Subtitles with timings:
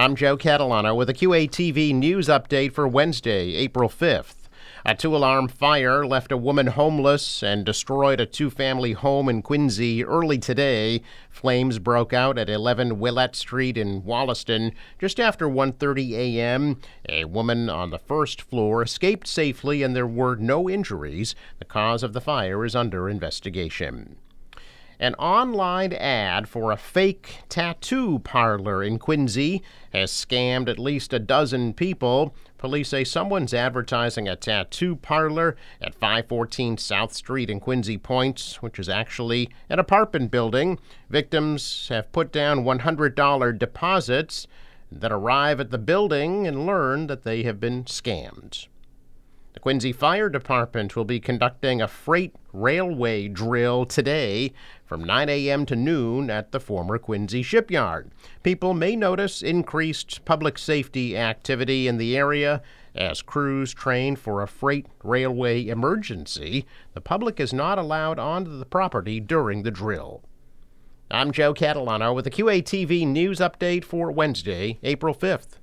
[0.00, 4.48] I'm Joe Catalano with a QATV news update for Wednesday, April 5th.
[4.86, 9.42] A two alarm fire left a woman homeless and destroyed a two family home in
[9.42, 11.02] Quincy early today.
[11.28, 16.80] Flames broke out at 11 Willett Street in Wollaston just after 1:30 a.m.
[17.06, 21.34] A woman on the first floor escaped safely and there were no injuries.
[21.58, 24.16] The cause of the fire is under investigation.
[25.00, 29.62] An online ad for a fake tattoo parlor in Quincy
[29.94, 32.34] has scammed at least a dozen people.
[32.58, 38.78] Police say someone's advertising a tattoo parlor at 514 South Street in Quincy Points, which
[38.78, 40.78] is actually an apartment building.
[41.08, 44.46] Victims have put down $100 deposits,
[44.92, 48.66] that arrive at the building and learn that they have been scammed.
[49.52, 54.52] The Quincy Fire Department will be conducting a freight railway drill today
[54.84, 55.66] from 9 a.m.
[55.66, 58.12] to noon at the former Quincy shipyard.
[58.44, 62.62] People may notice increased public safety activity in the area
[62.94, 66.64] as crews train for a freight railway emergency.
[66.94, 70.22] The public is not allowed onto the property during the drill.
[71.10, 75.59] I'm Joe Catalano with a QATV news update for Wednesday, April 5th.